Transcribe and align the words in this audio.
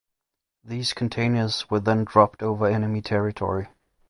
These 0.63 0.93
containers 0.93 1.69
were 1.69 1.79
then 1.79 2.05
dropped 2.05 2.41
over 2.41 2.65
enemy 2.65 3.03
territory. 3.03 3.67